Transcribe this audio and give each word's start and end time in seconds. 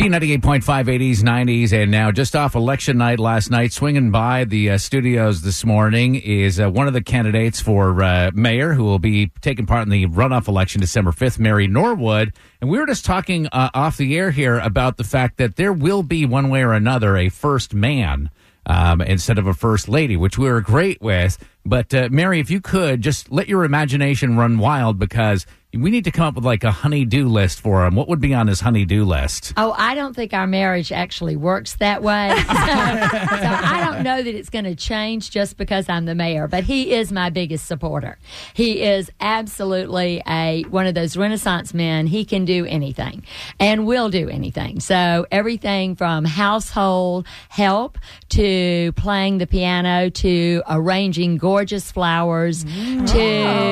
B98.5, 0.00 0.62
80s, 0.86 1.18
90s, 1.18 1.72
and 1.74 1.90
now 1.90 2.10
just 2.10 2.34
off 2.34 2.54
election 2.54 2.96
night 2.96 3.18
last 3.18 3.50
night, 3.50 3.70
swinging 3.70 4.10
by 4.10 4.44
the 4.44 4.70
uh, 4.70 4.78
studios 4.78 5.42
this 5.42 5.62
morning 5.62 6.14
is 6.14 6.58
uh, 6.58 6.70
one 6.70 6.86
of 6.86 6.94
the 6.94 7.02
candidates 7.02 7.60
for 7.60 8.02
uh, 8.02 8.30
mayor 8.32 8.72
who 8.72 8.84
will 8.84 8.98
be 8.98 9.30
taking 9.42 9.66
part 9.66 9.82
in 9.82 9.90
the 9.90 10.06
runoff 10.06 10.48
election 10.48 10.80
December 10.80 11.12
5th, 11.12 11.38
Mary 11.38 11.66
Norwood. 11.66 12.32
And 12.62 12.70
we 12.70 12.78
were 12.78 12.86
just 12.86 13.04
talking 13.04 13.46
uh, 13.48 13.68
off 13.74 13.98
the 13.98 14.16
air 14.16 14.30
here 14.30 14.58
about 14.58 14.96
the 14.96 15.04
fact 15.04 15.36
that 15.36 15.56
there 15.56 15.70
will 15.74 16.02
be 16.02 16.24
one 16.24 16.48
way 16.48 16.62
or 16.62 16.72
another 16.72 17.18
a 17.18 17.28
first 17.28 17.74
man 17.74 18.30
um, 18.64 19.02
instead 19.02 19.36
of 19.36 19.46
a 19.46 19.52
first 19.52 19.86
lady, 19.86 20.16
which 20.16 20.38
we 20.38 20.50
were 20.50 20.62
great 20.62 21.02
with. 21.02 21.36
But 21.66 21.92
uh, 21.92 22.08
Mary, 22.10 22.40
if 22.40 22.50
you 22.50 22.62
could 22.62 23.02
just 23.02 23.30
let 23.30 23.48
your 23.48 23.64
imagination 23.64 24.38
run 24.38 24.58
wild 24.58 24.98
because 24.98 25.44
we 25.72 25.90
need 25.90 26.04
to 26.04 26.10
come 26.10 26.26
up 26.26 26.34
with 26.34 26.44
like 26.44 26.64
a 26.64 26.72
honey-do 26.72 27.28
list 27.28 27.60
for 27.60 27.86
him. 27.86 27.94
What 27.94 28.08
would 28.08 28.20
be 28.20 28.34
on 28.34 28.48
his 28.48 28.60
honey-do 28.60 29.04
list? 29.04 29.52
Oh, 29.56 29.72
I 29.78 29.94
don't 29.94 30.14
think 30.14 30.34
our 30.34 30.46
marriage 30.46 30.90
actually 30.90 31.36
works 31.36 31.76
that 31.76 32.02
way. 32.02 32.30
so, 32.36 32.44
so 32.44 32.52
I 32.52 33.80
don't 33.84 34.02
know 34.02 34.20
that 34.20 34.34
it's 34.34 34.50
going 34.50 34.64
to 34.64 34.74
change 34.74 35.30
just 35.30 35.56
because 35.56 35.88
I'm 35.88 36.06
the 36.06 36.14
mayor, 36.16 36.48
but 36.48 36.64
he 36.64 36.92
is 36.92 37.12
my 37.12 37.30
biggest 37.30 37.66
supporter. 37.66 38.18
He 38.52 38.82
is 38.82 39.12
absolutely 39.20 40.22
a 40.26 40.64
one 40.70 40.88
of 40.88 40.94
those 40.94 41.16
renaissance 41.16 41.72
men. 41.72 42.08
He 42.08 42.24
can 42.24 42.44
do 42.44 42.66
anything 42.66 43.24
and 43.60 43.86
will 43.86 44.10
do 44.10 44.28
anything. 44.28 44.80
So 44.80 45.26
everything 45.30 45.94
from 45.94 46.24
household 46.24 47.28
help 47.48 47.96
to 48.30 48.92
playing 48.96 49.38
the 49.38 49.46
piano 49.46 50.10
to 50.10 50.62
arranging 50.68 51.36
gorgeous 51.36 51.92
flowers 51.92 52.64
to 52.64 53.42
oh. 53.44 53.69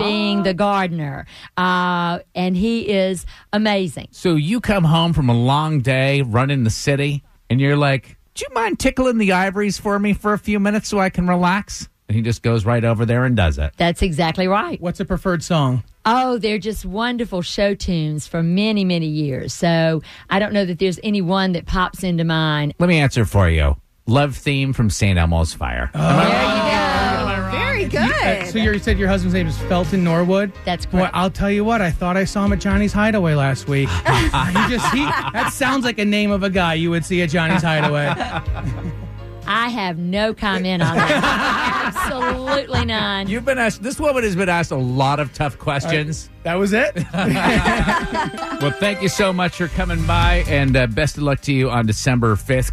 Being 0.00 0.42
the 0.42 0.54
gardener. 0.54 1.26
Uh, 1.56 2.20
and 2.34 2.56
he 2.56 2.88
is 2.88 3.26
amazing. 3.52 4.08
So 4.10 4.34
you 4.34 4.60
come 4.60 4.84
home 4.84 5.12
from 5.12 5.28
a 5.28 5.34
long 5.34 5.80
day 5.80 6.22
running 6.22 6.64
the 6.64 6.70
city, 6.70 7.22
and 7.48 7.60
you're 7.60 7.76
like, 7.76 8.16
"Do 8.34 8.44
you 8.48 8.54
mind 8.54 8.78
tickling 8.78 9.18
the 9.18 9.32
ivories 9.32 9.78
for 9.78 9.98
me 9.98 10.12
for 10.12 10.32
a 10.32 10.38
few 10.38 10.58
minutes 10.58 10.88
so 10.88 10.98
I 10.98 11.10
can 11.10 11.26
relax?" 11.28 11.88
And 12.08 12.16
he 12.16 12.22
just 12.22 12.42
goes 12.42 12.64
right 12.64 12.82
over 12.84 13.06
there 13.06 13.24
and 13.24 13.36
does 13.36 13.56
it. 13.58 13.72
That's 13.76 14.02
exactly 14.02 14.48
right. 14.48 14.80
What's 14.80 14.98
a 14.98 15.04
preferred 15.04 15.44
song? 15.44 15.84
Oh, 16.04 16.38
they're 16.38 16.58
just 16.58 16.84
wonderful 16.84 17.42
show 17.42 17.74
tunes 17.74 18.26
for 18.26 18.42
many, 18.42 18.84
many 18.84 19.06
years. 19.06 19.54
So 19.54 20.02
I 20.28 20.38
don't 20.40 20.52
know 20.52 20.64
that 20.64 20.78
there's 20.80 20.98
any 21.04 21.20
one 21.20 21.52
that 21.52 21.66
pops 21.66 22.02
into 22.02 22.24
mind. 22.24 22.74
Let 22.80 22.88
me 22.88 22.98
answer 22.98 23.24
for 23.24 23.48
you. 23.48 23.76
Love 24.06 24.34
theme 24.34 24.72
from 24.72 24.90
St. 24.90 25.18
Elmo's 25.18 25.54
Fire. 25.54 25.90
There 25.92 26.02
you 26.02 27.18
go. 27.18 27.19
Very 27.50 27.84
good. 27.86 28.00
Uh, 28.00 28.44
so 28.46 28.58
you 28.58 28.78
said 28.78 28.98
your 28.98 29.08
husband's 29.08 29.34
name 29.34 29.46
is 29.46 29.58
Felton 29.62 30.04
Norwood. 30.04 30.52
That's 30.64 30.86
Boy, 30.86 30.98
correct. 30.98 31.14
I'll 31.14 31.30
tell 31.30 31.50
you 31.50 31.64
what. 31.64 31.80
I 31.80 31.90
thought 31.90 32.16
I 32.16 32.24
saw 32.24 32.44
him 32.44 32.52
at 32.52 32.60
Johnny's 32.60 32.92
Hideaway 32.92 33.34
last 33.34 33.68
week. 33.68 33.88
he 34.06 34.68
just 34.68 34.94
he 34.94 35.04
that 35.04 35.50
sounds 35.52 35.84
like 35.84 35.98
a 35.98 36.04
name 36.04 36.30
of 36.30 36.42
a 36.42 36.50
guy 36.50 36.74
you 36.74 36.90
would 36.90 37.04
see 37.04 37.22
at 37.22 37.30
Johnny's 37.30 37.62
Hideaway. 37.62 38.12
I 39.46 39.68
have 39.68 39.98
no 39.98 40.32
comment 40.32 40.80
on 40.80 40.96
that. 40.96 41.92
Absolutely 41.96 42.84
none. 42.84 43.28
You've 43.28 43.44
been 43.44 43.58
asked. 43.58 43.82
This 43.82 43.98
woman 43.98 44.22
has 44.22 44.36
been 44.36 44.48
asked 44.48 44.70
a 44.70 44.76
lot 44.76 45.18
of 45.18 45.34
tough 45.34 45.58
questions. 45.58 46.30
That 46.44 46.54
was 46.54 46.72
it. 46.72 46.96
Well, 48.60 48.72
thank 48.72 49.00
you 49.00 49.08
so 49.08 49.32
much 49.32 49.56
for 49.56 49.68
coming 49.68 50.04
by, 50.06 50.44
and 50.46 50.76
uh, 50.76 50.86
best 50.86 51.16
of 51.16 51.22
luck 51.22 51.40
to 51.42 51.52
you 51.52 51.70
on 51.70 51.86
December 51.86 52.36
fifth. 52.36 52.72